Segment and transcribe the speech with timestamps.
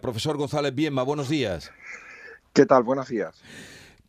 [0.00, 1.72] Profesor González Bienma, buenos días.
[2.52, 2.82] ¿Qué tal?
[2.82, 3.42] Buenos días.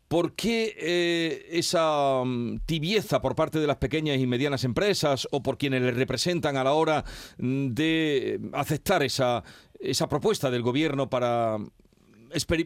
[0.10, 5.42] ¿Por qué eh, esa mm, tibieza por parte de las pequeñas y medianas empresas o
[5.42, 7.06] por quienes les representan a la hora
[7.38, 9.46] mm, de aceptar esa,
[9.80, 11.58] esa propuesta del gobierno para,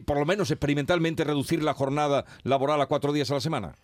[0.04, 3.76] por lo menos experimentalmente, reducir la jornada laboral a cuatro días a la semana?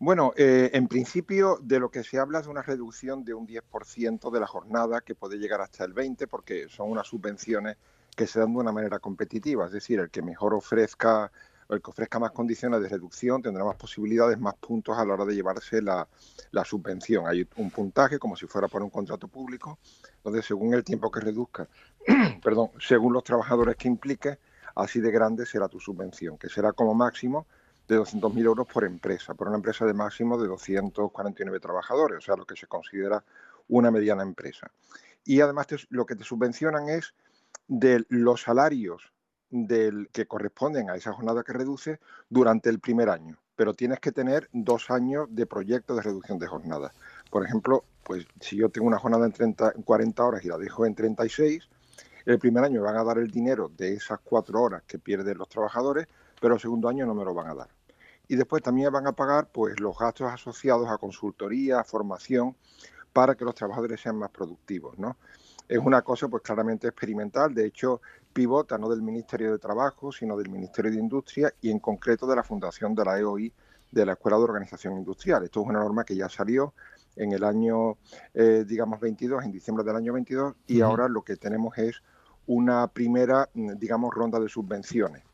[0.00, 3.46] Bueno, eh, en principio de lo que se habla es de una reducción de un
[3.46, 7.76] 10% de la jornada que puede llegar hasta el 20% porque son unas subvenciones
[8.18, 11.30] que se dan de una manera competitiva, es decir, el que mejor ofrezca
[11.68, 15.24] el que ofrezca más condiciones de reducción tendrá más posibilidades, más puntos a la hora
[15.24, 16.08] de llevarse la,
[16.64, 17.28] subvención.
[17.28, 19.78] Hay un puntaje como si fuera por un contrato público,
[20.24, 21.68] donde según el tiempo que reduzca,
[22.42, 24.38] perdón, según los trabajadores que implique,
[24.74, 27.46] así de grande será tu subvención, que será como máximo
[27.86, 32.34] de 200.000 euros por empresa, por una empresa de máximo de 249 trabajadores, o sea,
[32.34, 33.22] lo que se considera
[33.68, 34.72] una mediana empresa.
[35.24, 37.12] Y además lo que te subvencionan es
[37.66, 39.12] de los salarios
[39.50, 44.12] del, que corresponden a esa jornada que reduce durante el primer año, pero tienes que
[44.12, 46.92] tener dos años de proyecto de reducción de jornada.
[47.30, 50.86] Por ejemplo, pues si yo tengo una jornada en, 30, 40 horas y la dejo
[50.86, 51.68] en 36,
[52.24, 55.38] el primer año me van a dar el dinero de esas cuatro horas que pierden
[55.38, 56.06] los trabajadores,
[56.40, 57.68] pero el segundo año no me lo van a dar.
[58.28, 62.54] Y después también van a pagar pues los gastos asociados a consultoría, a formación,
[63.18, 65.16] para que los trabajadores sean más productivos, ¿no?
[65.68, 68.00] es una cosa pues claramente experimental, de hecho
[68.32, 72.36] pivota no del Ministerio de Trabajo, sino del Ministerio de Industria y en concreto de
[72.36, 73.52] la fundación de la EOI
[73.90, 75.42] de la Escuela de Organización Industrial.
[75.42, 76.74] Esto es una norma que ya salió
[77.16, 77.96] en el año,
[78.34, 82.00] eh, digamos, 22, en diciembre del año 22, y ahora lo que tenemos es
[82.46, 85.24] una primera, digamos, ronda de subvenciones.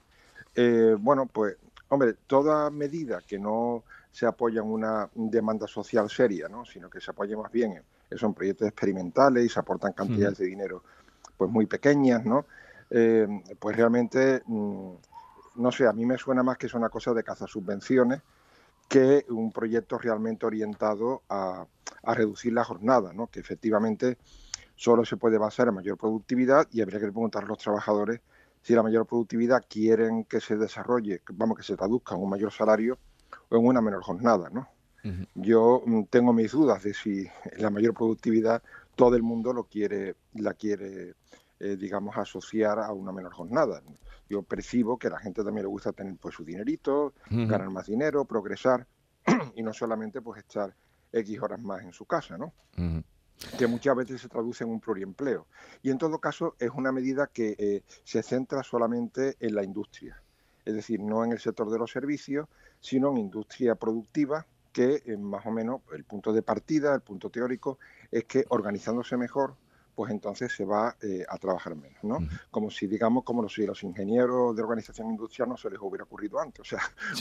[0.54, 1.56] Eh, bueno, pues,
[1.94, 6.64] hombre, toda medida que no se apoya en una demanda social seria, ¿no?
[6.64, 7.72] sino que se apoye más bien
[8.10, 10.84] en, son proyectos experimentales y se aportan cantidades de dinero
[11.36, 12.46] pues muy pequeñas, ¿no?
[12.90, 13.26] Eh,
[13.58, 14.92] pues realmente, mm,
[15.56, 18.22] no sé, a mí me suena más que es una cosa de subvenciones
[18.88, 21.66] que un proyecto realmente orientado a,
[22.04, 23.26] a reducir la jornada, ¿no?
[23.26, 24.18] que efectivamente
[24.76, 28.20] solo se puede basar en mayor productividad y habría que preguntar a los trabajadores
[28.64, 32.50] si la mayor productividad quieren que se desarrolle, vamos, que se traduzca en un mayor
[32.50, 32.98] salario
[33.50, 34.68] o en una menor jornada, ¿no?
[35.34, 38.62] Yo mm, tengo mis dudas de si la mayor productividad
[38.96, 41.14] todo el mundo lo quiere, la quiere,
[41.60, 43.82] eh, digamos, asociar a una menor jornada.
[44.30, 47.86] Yo percibo que a la gente también le gusta tener pues su dinerito, ganar más
[47.86, 48.86] dinero, progresar
[49.54, 50.74] y no solamente pues estar
[51.12, 52.54] X horas más en su casa, ¿no?
[53.58, 55.46] Que muchas veces se traduce en un pluriempleo.
[55.82, 60.20] Y en todo caso es una medida que eh, se centra solamente en la industria
[60.64, 62.48] es decir, no en el sector de los servicios,
[62.80, 67.30] sino en industria productiva, que eh, más o menos el punto de partida, el punto
[67.30, 67.78] teórico,
[68.10, 69.56] es que organizándose mejor,
[69.94, 72.18] pues entonces se va eh, a trabajar menos, ¿no?
[72.50, 76.40] Como si, digamos, como si los ingenieros de organización industrial no se les hubiera ocurrido
[76.40, 76.80] antes, o sea,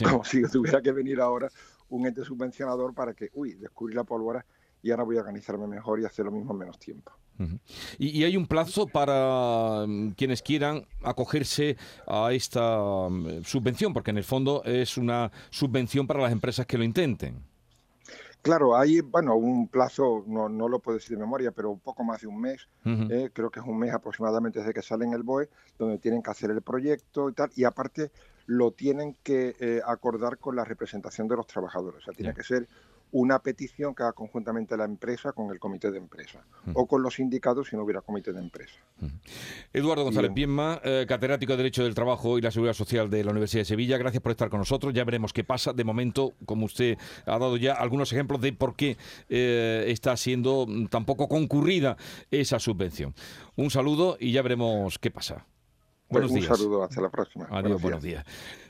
[0.10, 1.50] como si tuviera que venir ahora
[1.90, 4.44] un ente subvencionador para que, uy, descubrir la pólvora
[4.84, 7.12] y ahora voy a organizarme mejor y hacer lo mismo en menos tiempo.
[7.98, 11.78] ¿Y, hay un plazo para mm, quienes quieran acogerse
[12.08, 13.92] a esta mm, subvención?
[13.92, 17.42] Porque en el fondo es una subvención para las empresas que lo intenten.
[18.44, 22.04] Claro, hay, bueno, un plazo, no, no lo puedo decir de memoria, pero un poco
[22.04, 25.14] más de un mes, eh, creo que es un mes aproximadamente desde que sale en
[25.14, 25.48] el BOE,
[25.80, 28.12] donde tienen que hacer el proyecto y tal, y aparte
[28.46, 32.44] lo tienen que eh, acordar con la representación de los trabajadores, o sea, tiene que
[32.44, 32.68] ser
[33.14, 36.44] una petición que haga conjuntamente la empresa con el comité de empresa
[36.74, 38.74] o con los sindicatos si no hubiera comité de empresa.
[39.72, 43.30] Eduardo González Pienma, eh, catedrático de Derecho del Trabajo y la Seguridad Social de la
[43.30, 44.94] Universidad de Sevilla, gracias por estar con nosotros.
[44.94, 45.74] Ya veremos qué pasa.
[45.74, 46.98] De momento, como usted
[47.28, 48.98] ha dado ya algunos ejemplos de por qué
[49.30, 51.98] eh, está siendo tan poco concurrida
[52.32, 53.14] esa subvención.
[53.56, 55.46] Un saludo y ya veremos qué pasa.
[56.10, 57.48] Buenos un saludo, hasta la próxima.
[57.50, 58.24] Adiós, buenos días.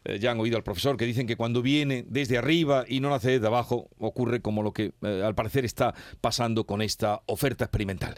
[0.06, 3.10] Eh, ya han oído al profesor que dicen que cuando viene desde arriba y no
[3.10, 8.16] nace desde abajo, ocurre como lo que al parecer está pasando con esta oferta experimental.